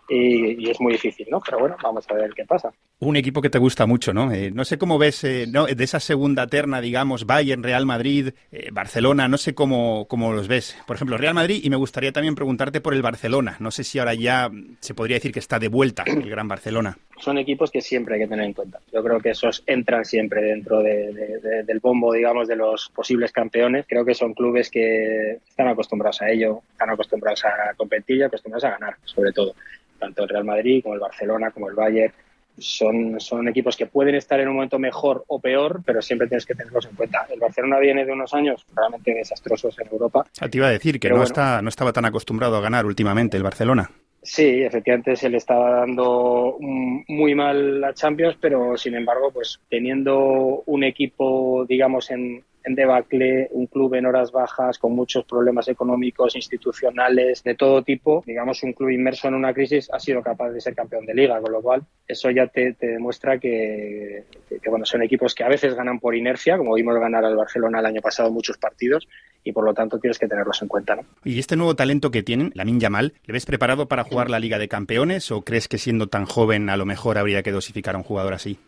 y, 0.08 0.70
es 0.70 0.80
muy 0.80 0.92
difícil, 0.92 1.26
¿no? 1.30 1.40
Pero 1.40 1.58
bueno, 1.58 1.76
vamos 1.82 2.04
a 2.10 2.14
ver 2.14 2.32
qué 2.34 2.44
pasa. 2.44 2.72
Un 3.00 3.16
equipo 3.16 3.40
que 3.40 3.50
te 3.50 3.58
gusta 3.58 3.86
mucho, 3.86 4.12
¿no? 4.12 4.32
Eh, 4.32 4.50
no 4.50 4.64
sé 4.64 4.78
cómo 4.78 4.98
ves 4.98 5.24
eh, 5.24 5.46
de 5.46 5.84
esa 5.84 6.00
segunda 6.00 6.46
terna, 6.46 6.80
digamos, 6.80 7.26
Bayern, 7.26 7.62
Real 7.62 7.86
Madrid, 7.86 8.30
eh, 8.52 8.68
Barcelona, 8.72 9.28
no 9.28 9.38
sé 9.38 9.54
cómo, 9.54 10.06
cómo 10.06 10.32
los 10.32 10.48
ves. 10.48 10.76
Por 10.86 10.96
ejemplo, 10.96 11.16
Real 11.16 11.34
Madrid, 11.34 11.60
y 11.62 11.70
me 11.70 11.76
gustaría 11.76 12.12
también 12.12 12.34
preguntarte 12.34 12.80
por 12.80 12.94
el 12.94 13.02
Barcelona. 13.02 13.56
No 13.60 13.70
sé 13.70 13.84
si 13.84 13.98
ahora 13.98 14.14
ya 14.14 14.50
se 14.80 14.94
podría 14.94 15.16
decir 15.16 15.32
que 15.32 15.38
está 15.38 15.58
de 15.58 15.68
vuelta 15.68 16.04
el 16.06 16.28
Gran 16.28 16.48
Barcelona. 16.48 16.98
Son 17.18 17.38
equipos 17.38 17.70
que 17.70 17.80
siempre 17.80 18.16
hay 18.16 18.22
que 18.22 18.28
tener 18.28 18.44
en 18.44 18.52
cuenta. 18.52 18.80
Yo 18.92 19.02
creo 19.02 19.20
que 19.20 19.30
esos 19.30 19.62
entran 19.66 20.04
siempre 20.04 20.42
dentro 20.42 20.80
del 20.80 21.80
bombo, 21.80 22.12
digamos, 22.12 22.48
de 22.48 22.56
los 22.56 22.90
posibles 22.94 23.32
campeones. 23.32 23.86
Creo 23.88 24.04
que 24.04 24.14
son 24.14 24.34
clubes 24.34 24.68
que 24.68 25.38
están 25.48 25.68
acostumbrados 25.68 26.20
a 26.22 26.30
ello, 26.30 26.60
están 26.72 26.90
acostumbrados 26.90 27.44
a 27.44 27.74
competir 27.76 28.18
y 28.18 28.22
acostumbrados 28.24 28.64
a 28.64 28.70
ganar, 28.70 28.96
sobre 29.04 29.32
todo 29.32 29.54
tanto 29.98 30.22
el 30.22 30.28
Real 30.28 30.44
Madrid 30.44 30.82
como 30.82 30.94
el 30.94 31.00
Barcelona, 31.00 31.50
como 31.50 31.68
el 31.68 31.74
Bayern, 31.74 32.12
son, 32.58 33.20
son 33.20 33.48
equipos 33.48 33.76
que 33.76 33.86
pueden 33.86 34.14
estar 34.14 34.38
en 34.40 34.48
un 34.48 34.54
momento 34.54 34.78
mejor 34.78 35.24
o 35.26 35.40
peor, 35.40 35.82
pero 35.84 36.00
siempre 36.00 36.28
tienes 36.28 36.46
que 36.46 36.54
tenerlos 36.54 36.86
en 36.86 36.94
cuenta. 36.94 37.26
El 37.32 37.40
Barcelona 37.40 37.78
viene 37.78 38.04
de 38.04 38.12
unos 38.12 38.32
años 38.32 38.64
realmente 38.74 39.12
desastrosos 39.12 39.78
en 39.80 39.88
Europa. 39.90 40.26
te 40.50 40.56
iba 40.56 40.68
a 40.68 40.70
decir 40.70 41.00
que 41.00 41.10
no, 41.10 41.22
está, 41.22 41.62
no 41.62 41.68
estaba 41.68 41.92
tan 41.92 42.04
acostumbrado 42.04 42.56
a 42.56 42.60
ganar 42.60 42.86
últimamente 42.86 43.36
el 43.36 43.42
Barcelona. 43.42 43.90
Sí, 44.22 44.62
efectivamente 44.62 45.16
se 45.16 45.28
le 45.28 45.36
estaba 45.36 45.80
dando 45.80 46.56
muy 46.58 47.34
mal 47.34 47.80
la 47.80 47.92
Champions, 47.92 48.38
pero 48.40 48.76
sin 48.78 48.94
embargo, 48.94 49.30
pues 49.30 49.60
teniendo 49.68 50.62
un 50.64 50.82
equipo, 50.82 51.66
digamos, 51.68 52.10
en, 52.10 52.42
en 52.64 52.74
debacle, 52.74 53.48
un 53.52 53.66
club 53.66 53.94
en 53.94 54.06
horas 54.06 54.32
bajas, 54.32 54.78
con 54.78 54.92
muchos 54.92 55.24
problemas 55.24 55.68
económicos, 55.68 56.34
institucionales, 56.34 57.42
de 57.44 57.54
todo 57.54 57.82
tipo, 57.82 58.24
digamos, 58.26 58.62
un 58.62 58.72
club 58.72 58.88
inmerso 58.88 59.28
en 59.28 59.34
una 59.34 59.52
crisis, 59.52 59.90
ha 59.92 60.00
sido 60.00 60.22
capaz 60.22 60.50
de 60.50 60.62
ser 60.62 60.74
campeón 60.74 61.04
de 61.04 61.14
liga, 61.14 61.40
con 61.40 61.52
lo 61.52 61.60
cual 61.60 61.82
eso 62.08 62.30
ya 62.30 62.46
te, 62.46 62.74
demuestra 62.80 63.38
que, 63.38 64.24
bueno, 64.66 64.86
son 64.86 65.02
equipos 65.02 65.34
que 65.34 65.44
a 65.44 65.48
veces 65.48 65.74
ganan 65.74 66.00
por 66.00 66.16
inercia, 66.16 66.56
como 66.56 66.74
vimos 66.74 66.98
ganar 66.98 67.24
al 67.24 67.36
Barcelona 67.36 67.80
el 67.80 67.86
año 67.86 68.00
pasado 68.00 68.30
muchos 68.30 68.56
partidos, 68.56 69.06
y 69.44 69.52
por 69.52 69.64
lo 69.64 69.74
tanto 69.74 69.98
tienes 69.98 70.18
que 70.18 70.26
tenerlos 70.26 70.62
en 70.62 70.68
cuenta. 70.68 70.96
¿no? 70.96 71.02
¿Y 71.22 71.38
este 71.38 71.56
nuevo 71.56 71.76
talento 71.76 72.10
que 72.10 72.22
tienen, 72.22 72.50
la 72.54 72.64
Yamal, 72.64 73.12
le 73.26 73.32
ves 73.32 73.44
preparado 73.44 73.88
para 73.88 74.04
jugar 74.04 74.30
la 74.30 74.38
Liga 74.38 74.58
de 74.58 74.68
Campeones 74.68 75.30
o 75.30 75.42
crees 75.42 75.68
que 75.68 75.76
siendo 75.76 76.06
tan 76.06 76.24
joven 76.24 76.70
a 76.70 76.78
lo 76.78 76.86
mejor 76.86 77.18
habría 77.18 77.42
que 77.42 77.52
dosificar 77.52 77.94
a 77.94 77.98
un 77.98 78.04
jugador 78.04 78.32
así? 78.32 78.58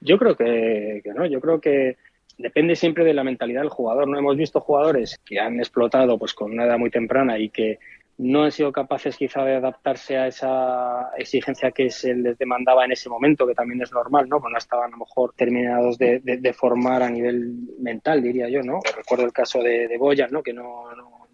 Yo 0.00 0.16
creo 0.16 0.34
que 0.34 1.02
no, 1.14 1.26
yo 1.26 1.40
creo 1.40 1.60
que 1.60 1.96
depende 2.38 2.76
siempre 2.76 3.04
de 3.04 3.14
la 3.14 3.24
mentalidad 3.24 3.60
del 3.60 3.68
jugador. 3.68 4.08
No 4.08 4.18
hemos 4.18 4.36
visto 4.36 4.60
jugadores 4.60 5.18
que 5.24 5.40
han 5.40 5.58
explotado 5.58 6.18
pues 6.18 6.32
con 6.32 6.52
una 6.52 6.64
edad 6.64 6.78
muy 6.78 6.90
temprana 6.90 7.38
y 7.38 7.50
que 7.50 7.78
no 8.18 8.44
han 8.44 8.50
sido 8.50 8.72
capaces 8.72 9.16
quizá 9.16 9.44
de 9.44 9.56
adaptarse 9.56 10.16
a 10.16 10.26
esa 10.26 11.10
exigencia 11.16 11.70
que 11.70 11.90
se 11.90 12.14
les 12.14 12.36
demandaba 12.36 12.84
en 12.84 12.92
ese 12.92 13.08
momento, 13.08 13.46
que 13.46 13.54
también 13.54 13.80
es 13.82 13.92
normal, 13.92 14.28
¿no? 14.28 14.40
Cuando 14.40 14.54
no 14.54 14.58
estaban 14.58 14.88
a 14.88 14.90
lo 14.90 14.98
mejor 14.98 15.34
terminados 15.36 15.98
de, 15.98 16.54
formar 16.56 17.02
a 17.02 17.10
nivel 17.10 17.54
mental, 17.78 18.20
diría 18.20 18.48
yo, 18.48 18.62
¿no? 18.62 18.80
Recuerdo 18.96 19.24
el 19.24 19.32
caso 19.32 19.62
de, 19.62 19.86
de 19.86 19.98
Boyan, 19.98 20.32
¿no? 20.32 20.42
Que 20.42 20.52
no, 20.52 20.86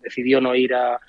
decidió 0.02 0.42
no 0.42 0.54
ir 0.54 0.74
a, 0.74 1.00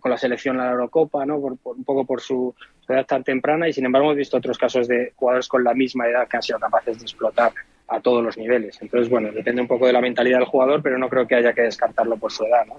con 0.00 0.10
la 0.10 0.16
selección 0.16 0.60
a 0.60 0.64
la 0.64 0.72
Eurocopa, 0.72 1.26
¿no? 1.26 1.38
Por, 1.40 1.58
un 1.76 1.84
poco 1.84 2.06
por 2.06 2.22
su, 2.22 2.54
edad 2.88 3.04
tan 3.04 3.22
temprana 3.22 3.68
y 3.68 3.74
sin 3.74 3.84
embargo 3.84 4.06
hemos 4.06 4.16
visto 4.16 4.38
otros 4.38 4.56
casos 4.56 4.88
de 4.88 5.12
jugadores 5.14 5.46
con 5.46 5.62
la 5.62 5.74
misma 5.74 6.08
edad 6.08 6.26
que 6.26 6.38
han 6.38 6.42
sido 6.42 6.58
capaces 6.58 6.98
de 6.98 7.04
explotar 7.04 7.52
a 7.88 8.00
todos 8.00 8.22
los 8.22 8.36
niveles. 8.36 8.78
Entonces, 8.80 9.08
bueno, 9.08 9.32
depende 9.32 9.62
un 9.62 9.68
poco 9.68 9.86
de 9.86 9.92
la 9.92 10.00
mentalidad 10.00 10.38
del 10.38 10.46
jugador, 10.46 10.82
pero 10.82 10.98
no 10.98 11.08
creo 11.08 11.26
que 11.26 11.34
haya 11.34 11.52
que 11.52 11.62
descartarlo 11.62 12.16
por 12.16 12.30
su 12.30 12.44
edad, 12.44 12.66
¿no? 12.66 12.76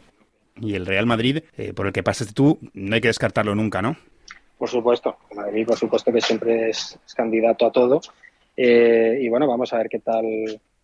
Y 0.61 0.75
el 0.75 0.85
Real 0.85 1.05
Madrid, 1.05 1.43
eh, 1.57 1.73
por 1.73 1.87
el 1.87 1.93
que 1.93 2.03
pasaste 2.03 2.33
tú, 2.33 2.59
no 2.73 2.95
hay 2.95 3.01
que 3.01 3.07
descartarlo 3.07 3.55
nunca, 3.55 3.81
¿no? 3.81 3.95
Por 4.57 4.69
supuesto, 4.69 5.17
el 5.31 5.37
Madrid, 5.37 5.65
por 5.65 5.77
supuesto 5.77 6.11
que 6.11 6.21
siempre 6.21 6.69
es, 6.69 6.99
candidato 7.15 7.65
a 7.65 7.71
todo. 7.71 8.01
Eh, 8.57 9.19
y 9.21 9.29
bueno, 9.29 9.47
vamos 9.47 9.71
a 9.71 9.77
ver 9.77 9.87
qué 9.87 9.99
tal 9.99 10.25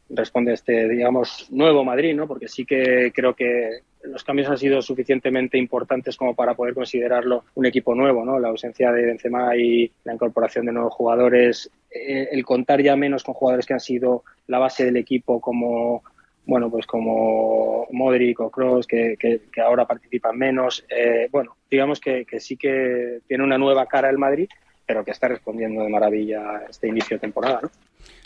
responde 0.10 0.54
este, 0.54 0.88
digamos, 0.88 1.48
nuevo 1.52 1.84
Madrid, 1.84 2.16
¿no? 2.16 2.28
Porque 2.28 2.48
sí 2.48 2.66
que 2.66 3.12
creo 3.14 3.34
que 3.36 3.82
los 4.04 4.24
cambios 4.24 4.50
han 4.50 4.58
sido 4.58 4.82
suficientemente 4.82 5.58
importantes 5.58 6.16
como 6.16 6.36
para 6.36 6.54
poder 6.54 6.74
considerarlo 6.74 7.46
un 7.56 7.66
equipo 7.66 7.96
nuevo, 7.96 8.24
¿no? 8.24 8.40
La 8.40 8.50
ausencia 8.50 8.92
de 8.92 9.06
Benzema 9.06 9.56
y 9.56 9.92
la 10.04 10.14
incorporación 10.14 10.66
de 10.66 10.74
nuevos 10.74 10.94
jugadores, 10.94 11.72
eh, 11.90 12.30
el 12.32 12.46
contar 12.46 12.82
ya 12.82 12.96
menos 12.96 13.24
con 13.24 13.34
jugadores 13.34 13.66
que 13.66 13.74
han 13.74 13.80
sido 13.80 14.24
la 14.48 14.60
base 14.60 14.86
del 14.86 14.98
equipo 14.98 15.42
como 15.42 16.04
bueno, 16.48 16.70
pues 16.70 16.86
como 16.86 17.88
Modric 17.92 18.40
o 18.40 18.52
Kroos, 18.52 18.86
que, 18.86 19.18
que, 19.18 19.62
ahora 19.62 19.88
participan 19.88 20.38
menos. 20.38 20.86
Eh, 20.90 21.28
bueno, 21.32 21.56
digamos 21.72 22.00
que, 22.00 22.24
que, 22.24 22.40
sí 22.40 22.56
que 22.56 23.22
tiene 23.28 23.44
una 23.44 23.58
nueva 23.58 23.88
cara 23.88 24.12
el 24.12 24.20
Madrid, 24.20 24.48
pero 24.86 25.04
que 25.04 25.10
está 25.10 25.28
respondiendo 25.28 25.82
de 25.82 25.90
maravilla 25.90 26.62
este 26.70 26.88
inicio 26.88 27.18
de 27.18 27.22
temporada, 27.22 27.62
¿no? 27.64 27.72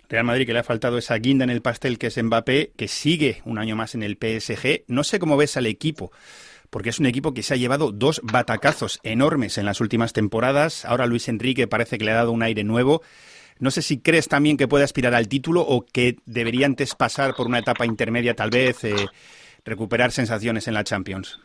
Real 0.09 0.23
Madrid 0.23 0.47
que 0.47 0.53
le 0.53 0.59
ha 0.59 0.63
faltado 0.63 0.97
esa 0.97 1.15
guinda 1.15 1.43
en 1.43 1.51
el 1.51 1.61
pastel 1.61 1.99
que 1.99 2.07
es 2.07 2.21
Mbappé, 2.21 2.71
que 2.75 2.87
sigue 2.87 3.41
un 3.45 3.59
año 3.59 3.75
más 3.75 3.93
en 3.93 4.01
el 4.01 4.17
PSG. 4.17 4.85
No 4.87 5.03
sé 5.03 5.19
cómo 5.19 5.37
ves 5.37 5.55
al 5.55 5.67
equipo, 5.67 6.11
porque 6.71 6.89
es 6.89 6.99
un 6.99 7.05
equipo 7.05 7.33
que 7.35 7.43
se 7.43 7.53
ha 7.53 7.57
llevado 7.57 7.91
dos 7.91 8.19
batacazos 8.23 8.99
enormes 9.03 9.59
en 9.59 9.65
las 9.65 9.81
últimas 9.81 10.11
temporadas. 10.11 10.83
Ahora 10.83 11.05
Luis 11.05 11.29
Enrique 11.29 11.67
parece 11.67 11.99
que 11.99 12.05
le 12.05 12.11
ha 12.11 12.15
dado 12.15 12.31
un 12.31 12.41
aire 12.41 12.63
nuevo. 12.63 13.03
No 13.59 13.69
sé 13.69 13.83
si 13.83 13.99
crees 13.99 14.27
también 14.27 14.57
que 14.57 14.67
puede 14.67 14.83
aspirar 14.83 15.13
al 15.13 15.27
título 15.27 15.61
o 15.61 15.85
que 15.85 16.15
debería 16.25 16.65
antes 16.65 16.95
pasar 16.95 17.35
por 17.35 17.45
una 17.45 17.59
etapa 17.59 17.85
intermedia, 17.85 18.33
tal 18.33 18.49
vez, 18.49 18.83
eh, 18.85 18.95
recuperar 19.63 20.11
sensaciones 20.11 20.67
en 20.67 20.73
la 20.73 20.83
Champions. 20.83 21.39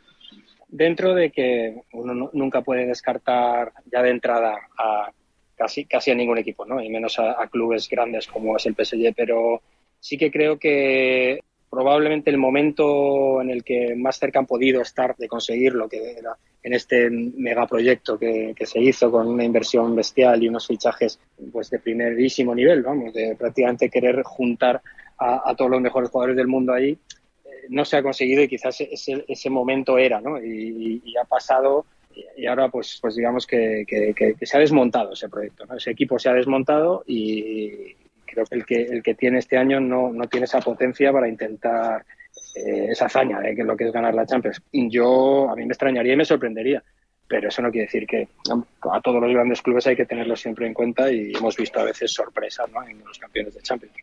Dentro 0.68 1.14
de 1.14 1.30
que 1.30 1.82
uno 1.92 2.30
nunca 2.32 2.62
puede 2.62 2.86
descartar 2.86 3.72
ya 3.92 4.02
de 4.02 4.10
entrada 4.10 4.56
a 4.78 5.10
casi, 5.56 5.84
casi 5.84 6.10
a 6.10 6.14
ningún 6.14 6.38
equipo, 6.38 6.64
¿no? 6.64 6.82
y 6.82 6.88
menos 6.88 7.18
a, 7.18 7.46
clubes 7.48 7.88
grandes 7.88 8.26
como 8.26 8.56
es 8.56 8.66
el 8.66 8.74
PSG, 8.74 9.14
pero 9.16 9.62
sí 10.00 10.16
que 10.16 10.30
creo 10.30 10.58
que 10.58 11.40
probablemente 11.70 12.30
el 12.30 12.38
momento 12.38 13.40
en 13.40 13.50
el 13.50 13.64
que 13.64 13.94
más 13.96 14.18
cerca 14.18 14.38
han 14.38 14.46
podido 14.46 14.80
estar 14.80 15.16
de 15.16 15.28
conseguir 15.28 15.74
lo 15.74 15.88
que 15.88 16.12
era 16.18 16.36
en 16.62 16.72
este 16.72 17.10
megaproyecto 17.10 18.18
que, 18.18 18.54
que 18.56 18.64
se 18.64 18.80
hizo 18.80 19.10
con 19.10 19.26
una 19.26 19.44
inversión 19.44 19.94
bestial 19.94 20.42
y 20.42 20.48
unos 20.48 20.66
fichajes 20.66 21.18
pues 21.52 21.68
de 21.70 21.78
primerísimo 21.78 22.54
nivel, 22.54 22.82
vamos, 22.82 23.12
de 23.12 23.36
prácticamente 23.36 23.90
querer 23.90 24.22
juntar 24.22 24.80
a, 25.18 25.54
todos 25.56 25.70
los 25.70 25.80
mejores 25.80 26.10
jugadores 26.10 26.36
del 26.36 26.48
mundo 26.48 26.72
ahí, 26.72 26.90
eh, 26.90 27.48
no 27.68 27.84
se 27.84 27.96
ha 27.96 28.02
conseguido 28.02 28.42
y 28.42 28.48
quizás 28.48 28.80
ese, 28.80 29.24
ese 29.28 29.50
momento 29.50 29.96
era, 29.96 30.20
¿no? 30.20 30.42
Y, 30.42 31.02
y 31.04 31.16
ha 31.16 31.24
pasado 31.24 31.86
y 32.36 32.46
ahora 32.46 32.68
pues, 32.68 32.98
pues 33.00 33.16
digamos 33.16 33.46
que, 33.46 33.84
se 34.40 34.56
ha 34.56 34.60
desmontado 34.60 35.12
ese 35.12 35.28
proyecto, 35.28 35.64
ese 35.76 35.90
equipo 35.90 36.18
se 36.18 36.28
ha 36.28 36.34
desmontado 36.34 37.04
y 37.06 37.94
creo 38.24 38.44
que 38.44 38.54
el 38.54 38.66
que, 38.66 38.82
el 38.82 39.02
que 39.02 39.14
tiene 39.14 39.38
este 39.38 39.56
año 39.56 39.80
no, 39.80 40.12
no 40.12 40.26
tiene 40.28 40.44
esa 40.44 40.60
potencia 40.60 41.12
para 41.12 41.28
intentar 41.28 42.04
eh, 42.56 42.88
esa 42.90 43.06
hazaña 43.06 43.40
de 43.40 43.54
que 43.54 43.64
lo 43.64 43.76
que 43.76 43.84
es 43.84 43.92
ganar 43.92 44.14
la 44.14 44.26
Champions. 44.26 44.62
Yo, 44.72 45.50
a 45.50 45.56
mí 45.56 45.62
me 45.64 45.72
extrañaría 45.72 46.14
y 46.14 46.16
me 46.16 46.24
sorprendería, 46.24 46.82
pero 47.26 47.48
eso 47.48 47.62
no 47.62 47.70
quiere 47.70 47.86
decir 47.86 48.06
que 48.06 48.28
a 48.92 49.00
todos 49.00 49.20
los 49.20 49.32
grandes 49.32 49.62
clubes 49.62 49.86
hay 49.86 49.96
que 49.96 50.06
tenerlo 50.06 50.36
siempre 50.36 50.66
en 50.66 50.74
cuenta 50.74 51.10
y 51.10 51.32
hemos 51.34 51.56
visto 51.56 51.80
a 51.80 51.84
veces 51.84 52.12
sorpresas 52.12 52.68
en 52.88 53.04
los 53.04 53.18
campeones 53.18 53.54
de 53.54 53.62
Champions. 53.62 53.94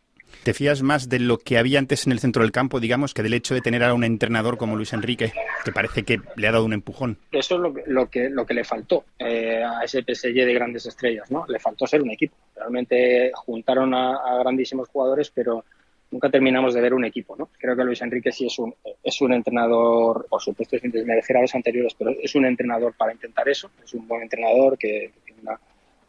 ¿Te 0.42 0.54
fías 0.54 0.82
más 0.82 1.08
de 1.08 1.20
lo 1.20 1.38
que 1.38 1.56
había 1.56 1.78
antes 1.78 2.04
en 2.04 2.10
el 2.10 2.18
centro 2.18 2.42
del 2.42 2.50
campo, 2.50 2.80
digamos, 2.80 3.14
que 3.14 3.22
del 3.22 3.34
hecho 3.34 3.54
de 3.54 3.60
tener 3.60 3.84
a 3.84 3.94
un 3.94 4.02
entrenador 4.02 4.56
como 4.56 4.74
Luis 4.74 4.92
Enrique, 4.92 5.32
que 5.64 5.70
parece 5.70 6.02
que 6.02 6.20
le 6.34 6.48
ha 6.48 6.52
dado 6.52 6.64
un 6.64 6.72
empujón? 6.72 7.16
Eso 7.30 7.54
es 7.54 7.86
lo 7.86 8.10
que, 8.10 8.28
le 8.28 8.64
faltó 8.64 9.04
eh, 9.20 9.62
a 9.62 9.84
ese 9.84 10.02
PSG 10.02 10.34
de 10.34 10.52
grandes 10.52 10.84
estrellas, 10.86 11.30
¿no? 11.30 11.44
Le 11.46 11.60
faltó 11.60 11.86
ser 11.86 12.02
un 12.02 12.10
equipo. 12.10 12.34
Realmente 12.56 13.30
juntaron 13.34 13.94
a, 13.94 14.18
grandísimos 14.40 14.88
jugadores, 14.88 15.30
pero 15.30 15.64
nunca 16.10 16.28
terminamos 16.28 16.74
de 16.74 16.80
ver 16.80 16.92
un 16.92 17.04
equipo, 17.04 17.36
¿no? 17.36 17.48
Creo 17.56 17.76
que 17.76 17.84
Luis 17.84 18.02
Enrique 18.02 18.32
sí 18.32 18.46
es 18.46 18.58
un, 18.58 18.74
es 19.00 19.20
un 19.20 19.32
entrenador, 19.34 20.26
por 20.28 20.42
supuesto, 20.42 20.76
sin 20.76 20.90
desmerecer 20.90 21.36
a 21.36 21.42
los 21.42 21.54
anteriores, 21.54 21.94
pero 21.96 22.10
es 22.20 22.34
un 22.34 22.46
entrenador 22.46 22.94
para 22.94 23.12
intentar 23.12 23.48
eso. 23.48 23.70
Es 23.84 23.94
un 23.94 24.08
buen 24.08 24.22
entrenador 24.22 24.76
que, 24.76 25.12
tiene 25.24 25.40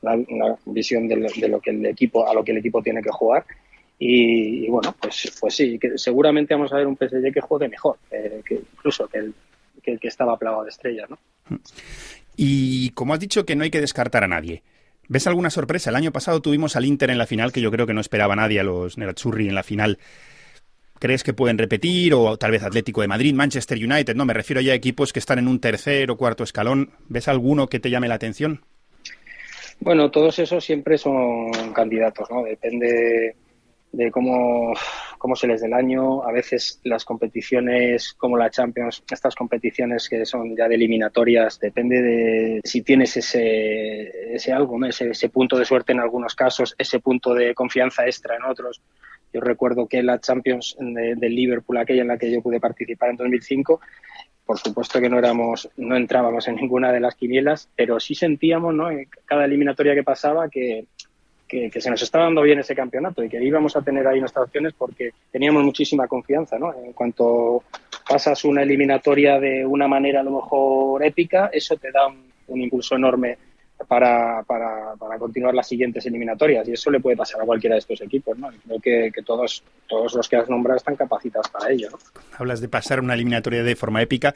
una, 0.02 0.58
visión 0.66 1.08
de 1.08 1.18
lo, 1.18 1.62
que 1.62 1.70
el 1.70 1.86
equipo, 1.86 2.28
a 2.28 2.34
lo 2.34 2.44
que 2.44 2.52
el 2.52 2.58
equipo 2.58 2.82
tiene 2.82 3.04
que 3.04 3.12
jugar 3.12 3.46
y, 4.00 4.68
bueno, 4.70 4.96
pues, 5.00 5.32
pues 5.40 5.56
sí, 5.56 5.80
que 5.80 5.98
seguramente 5.98 6.54
vamos 6.54 6.74
a 6.74 6.78
ver 6.78 6.88
un 6.88 6.98
PSG 6.98 7.32
que 7.34 7.42
juegue 7.42 7.70
mejor, 7.70 7.98
eh, 8.12 8.42
que 8.46 8.56
incluso 8.56 9.08
que 9.08 9.20
el, 9.20 9.34
que 9.82 10.08
estaba 10.08 10.38
plagado 10.38 10.64
de 10.64 10.70
estrellas, 10.70 11.10
¿no? 11.10 11.18
Y 12.36 12.90
como 12.92 13.14
has 13.14 13.20
dicho 13.20 13.46
que 13.46 13.56
no 13.56 13.64
hay 13.64 13.70
que 13.70 13.82
descartar 13.82 14.24
a 14.24 14.28
nadie, 14.28 14.64
¿ves 15.08 15.28
alguna 15.28 15.50
sorpresa? 15.50 15.90
El 15.90 15.96
año 15.96 16.12
pasado 16.12 16.42
tuvimos 16.42 16.76
al 16.76 16.86
Inter 16.86 17.12
en 17.12 17.18
la 17.18 17.28
final, 17.28 17.52
que 17.52 17.62
yo 17.62 17.72
creo 17.72 17.86
que 17.86 17.94
no 17.94 18.02
esperaba 18.02 18.36
nadie 18.36 18.60
a 18.60 18.64
los 18.64 18.98
Nerazzurri 18.98 19.48
en 19.48 19.56
la 19.56 19.64
final. 19.64 20.00
¿Crees 21.00 21.24
que 21.24 21.34
pueden 21.34 21.58
repetir? 21.58 22.14
O 22.14 22.38
tal 22.38 22.52
vez 22.52 22.64
Atlético 22.64 23.02
de 23.02 23.08
Madrid, 23.08 23.34
Manchester 23.34 23.78
United, 23.78 24.16
no, 24.16 24.26
me 24.26 24.34
refiero 24.34 24.62
ya 24.62 24.72
a 24.72 24.76
equipos 24.76 25.12
que 25.12 25.20
están 25.20 25.38
en 25.38 25.48
un 25.48 25.60
tercer 25.60 26.10
o 26.10 26.18
cuarto 26.18 26.44
escalón. 26.44 26.92
¿Ves 27.10 27.28
alguno 27.28 27.68
que 27.68 27.80
te 27.80 27.90
llame 27.90 28.08
la 28.08 28.16
atención? 28.16 28.62
Bueno, 29.80 30.10
todos 30.12 30.40
esos 30.40 30.64
siempre 30.64 30.98
son 30.98 31.52
candidatos, 31.74 32.30
¿no? 32.32 32.44
Depende 32.44 33.36
de 33.94 34.12
cómo, 34.12 34.74
cómo 35.18 35.36
se 35.36 35.48
les 35.48 35.62
dé 35.62 35.68
el 35.68 35.74
año. 35.74 36.24
A 36.24 36.32
veces 36.32 36.82
las 36.84 37.06
competiciones 37.06 38.14
como 38.14 38.38
la 38.38 38.50
Champions, 38.50 39.04
estas 39.10 39.36
competiciones 39.36 40.10
que 40.10 40.26
son 40.26 40.56
ya 40.58 40.68
de 40.68 40.76
eliminatorias, 40.76 41.60
depende 41.60 42.02
de 42.02 42.62
si 42.64 42.82
tienes 42.82 43.16
ese, 43.16 44.36
ese 44.36 44.52
algo, 44.52 44.84
ese, 44.86 45.12
ese 45.12 45.30
punto 45.30 45.58
de 45.58 45.66
suerte 45.66 45.94
en 45.94 46.00
algunos 46.00 46.36
casos, 46.36 46.76
ese 46.78 47.00
punto 47.00 47.34
de 47.34 47.54
confianza 47.54 48.06
extra 48.06 48.36
en 48.36 48.44
otros. 48.44 48.82
Yo 49.32 49.42
recuerdo 49.42 49.88
que 49.88 50.04
la 50.04 50.20
Champions 50.20 50.76
de, 50.80 51.30
Liverpool, 51.30 51.78
aquella 51.78 52.02
en 52.02 52.10
la 52.10 52.18
que 52.18 52.32
yo 52.32 52.42
pude 52.42 52.60
participar 52.60 53.10
en 53.10 53.18
2005, 53.18 53.80
por 54.46 54.60
supuesto 54.60 55.00
que 55.00 55.10
no 55.10 55.18
éramos, 55.18 55.70
no 55.78 55.96
entrábamos 55.96 56.48
en 56.48 56.56
ninguna 56.56 56.92
de 56.92 57.00
las 57.00 57.16
quinielas, 57.16 57.70
pero 57.76 58.00
sí 58.00 58.14
sentíamos, 58.14 58.76
¿no? 58.76 58.92
En 58.92 59.08
cada 59.26 59.46
eliminatoria 59.46 59.96
que 59.96 60.04
pasaba 60.04 60.50
que 60.50 60.86
que, 61.72 61.82
se 61.82 61.90
nos 61.90 62.02
estaba 62.02 62.26
dando 62.26 62.42
bien 62.42 62.60
ese 62.60 62.76
campeonato 62.76 63.24
y 63.24 63.30
que 63.30 63.44
íbamos 63.44 63.76
a 63.76 63.82
tener 63.82 64.08
ahí 64.08 64.20
nuestras 64.20 64.46
opciones 64.46 64.74
porque 64.78 65.12
teníamos 65.32 65.64
muchísima 65.64 66.08
confianza, 66.08 66.58
¿no? 66.58 66.74
En 66.74 66.94
cuanto 66.94 67.64
pasas 68.08 68.44
una 68.46 68.64
eliminatoria 68.64 69.40
de 69.40 69.66
una 69.66 69.88
manera 69.88 70.22
a 70.22 70.24
lo 70.24 70.32
mejor 70.32 71.04
épica, 71.04 71.50
eso 71.54 71.76
te 71.78 71.92
da 71.92 72.08
un, 72.08 72.62
impulso 72.62 72.96
enorme 72.96 73.38
para, 73.88 74.44
para, 74.44 74.96
para, 74.98 75.18
continuar 75.18 75.54
las 75.54 75.68
siguientes 75.68 76.06
eliminatorias 76.06 76.68
y 76.68 76.74
eso 76.74 76.90
le 76.90 77.00
puede 77.00 77.18
pasar 77.18 77.42
a 77.42 77.46
cualquiera 77.46 77.76
de 77.76 77.80
estos 77.80 78.02
equipos, 78.02 78.38
¿no? 78.38 78.50
creo 78.66 78.80
que, 78.80 79.12
que, 79.14 79.24
todos, 79.24 79.64
todos 79.88 80.14
los 80.14 80.30
que 80.30 80.38
has 80.38 80.50
nombrado 80.50 80.78
están 80.78 80.96
capacitados 80.96 81.50
para 81.50 81.72
ello, 81.72 81.90
¿no? 81.92 81.98
Hablas 82.38 82.62
de 82.62 82.70
pasar 82.70 83.00
una 83.00 83.14
eliminatoria 83.14 83.64
de 83.64 83.76
forma 83.76 84.02
épica. 84.02 84.34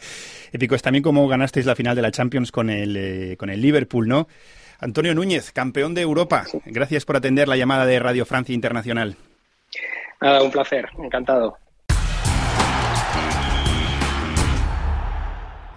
Épico 0.51 0.75
es 0.75 0.81
también 0.81 1.03
como 1.03 1.27
ganasteis 1.27 1.65
la 1.65 1.75
final 1.75 1.95
de 1.95 2.01
la 2.01 2.11
Champions 2.11 2.51
con 2.51 2.69
el, 2.69 2.97
eh, 2.97 3.37
con 3.37 3.49
el 3.49 3.61
Liverpool, 3.61 4.07
¿no? 4.07 4.27
Antonio 4.79 5.15
Núñez, 5.15 5.51
campeón 5.51 5.93
de 5.93 6.01
Europa. 6.01 6.45
Gracias 6.65 7.05
por 7.05 7.17
atender 7.17 7.47
la 7.47 7.57
llamada 7.57 7.85
de 7.85 7.99
Radio 7.99 8.25
Francia 8.25 8.53
Internacional. 8.53 9.17
Nada, 10.21 10.41
un 10.41 10.51
placer, 10.51 10.87
encantado. 10.97 11.57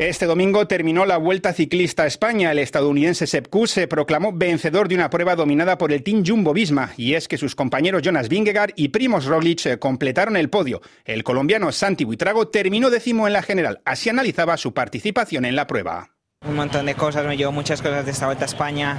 Este 0.01 0.25
domingo 0.25 0.67
terminó 0.67 1.05
la 1.05 1.19
Vuelta 1.19 1.53
Ciclista 1.53 2.05
a 2.05 2.07
España. 2.07 2.53
El 2.53 2.59
estadounidense 2.59 3.27
Sepp 3.27 3.49
Kuss 3.49 3.73
se 3.73 3.87
proclamó 3.87 4.33
vencedor 4.33 4.89
de 4.89 4.95
una 4.95 5.11
prueba 5.11 5.37
dominada 5.37 5.77
por 5.77 5.93
el 5.93 6.03
Team 6.03 6.25
Jumbo-Visma 6.25 6.95
y 6.97 7.13
es 7.13 7.29
que 7.29 7.37
sus 7.37 7.55
compañeros 7.55 8.01
Jonas 8.01 8.31
Vingegaard 8.31 8.73
y 8.77 8.89
Primoz 8.89 9.27
Roglic 9.27 9.67
eh, 9.67 9.79
completaron 9.79 10.39
el 10.39 10.49
podio. 10.49 10.81
El 11.05 11.23
colombiano 11.23 11.71
Santi 11.71 12.05
Buitrago 12.05 12.49
terminó 12.49 12.89
décimo 12.89 13.27
en 13.27 13.35
la 13.35 13.43
general. 13.43 13.83
Así 13.85 14.09
analizaba 14.09 14.57
su 14.57 14.73
participación 14.73 15.45
en 15.45 15.55
la 15.55 15.67
prueba. 15.67 16.09
Un 16.49 16.57
montón 16.57 16.87
de 16.87 16.95
cosas, 16.95 17.27
me 17.27 17.37
llevó 17.37 17.53
muchas 17.53 17.83
cosas 17.83 18.07
de 18.07 18.13
esta 18.13 18.25
Vuelta 18.25 18.45
a 18.45 18.47
España. 18.47 18.99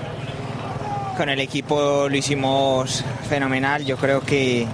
Con 1.18 1.28
el 1.28 1.40
equipo 1.40 2.08
lo 2.08 2.16
hicimos 2.16 3.04
fenomenal. 3.28 3.84
Yo 3.84 3.98
creo 3.98 4.22
que, 4.22 4.68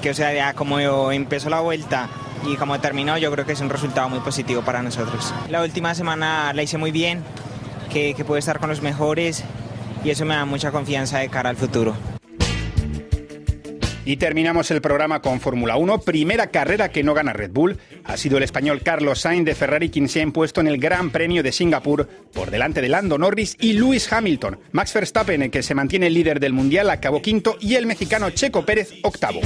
que 0.00 0.10
o 0.10 0.14
sea, 0.14 0.32
ya 0.32 0.54
como 0.54 1.10
empezó 1.10 1.50
la 1.50 1.58
vuelta 1.58 2.08
y 2.46 2.54
como 2.54 2.80
terminó 2.80 3.18
yo 3.18 3.32
creo 3.32 3.44
que 3.44 3.52
es 3.52 3.60
un 3.60 3.68
resultado 3.68 4.08
muy 4.08 4.20
positivo 4.20 4.62
para 4.62 4.80
nosotros. 4.80 5.34
La 5.50 5.60
última 5.60 5.94
semana 5.96 6.52
la 6.54 6.62
hice 6.62 6.78
muy 6.78 6.92
bien, 6.92 7.24
que, 7.92 8.14
que 8.14 8.24
pude 8.24 8.38
estar 8.38 8.60
con 8.60 8.70
los 8.70 8.80
mejores 8.80 9.42
y 10.04 10.10
eso 10.10 10.24
me 10.24 10.36
da 10.36 10.44
mucha 10.44 10.70
confianza 10.70 11.18
de 11.18 11.28
cara 11.30 11.50
al 11.50 11.56
futuro. 11.56 11.94
Y 14.04 14.16
terminamos 14.16 14.70
el 14.72 14.80
programa 14.80 15.22
con 15.22 15.40
Fórmula 15.40 15.76
1, 15.76 16.00
primera 16.00 16.48
carrera 16.48 16.88
que 16.88 17.04
no 17.04 17.14
gana 17.14 17.32
Red 17.32 17.52
Bull. 17.52 17.78
Ha 18.04 18.16
sido 18.16 18.36
el 18.36 18.42
español 18.42 18.82
Carlos 18.82 19.20
Sainz 19.20 19.44
de 19.44 19.54
Ferrari 19.54 19.90
quien 19.90 20.08
se 20.08 20.20
ha 20.20 20.22
impuesto 20.24 20.60
en 20.60 20.66
el 20.66 20.78
Gran 20.78 21.10
Premio 21.10 21.42
de 21.42 21.52
Singapur 21.52 22.08
por 22.32 22.50
delante 22.50 22.80
de 22.80 22.88
Lando 22.88 23.16
Norris 23.16 23.56
y 23.60 23.74
Lewis 23.74 24.12
Hamilton. 24.12 24.58
Max 24.72 24.92
Verstappen, 24.92 25.50
que 25.50 25.62
se 25.62 25.74
mantiene 25.74 26.10
líder 26.10 26.40
del 26.40 26.52
Mundial, 26.52 26.90
acabó 26.90 27.22
quinto 27.22 27.56
y 27.60 27.76
el 27.76 27.86
mexicano 27.86 28.30
Checo 28.30 28.64
Pérez 28.64 28.92
octavo. 29.02 29.40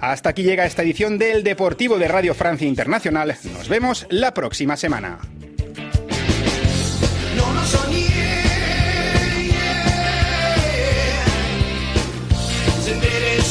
Hasta 0.00 0.30
aquí 0.30 0.42
llega 0.42 0.64
esta 0.64 0.82
edición 0.82 1.18
del 1.18 1.44
Deportivo 1.44 1.98
de 1.98 2.08
Radio 2.08 2.34
Francia 2.34 2.66
Internacional. 2.66 3.36
Nos 3.52 3.68
vemos 3.68 4.06
la 4.08 4.32
próxima 4.32 4.78
semana. 4.78 5.18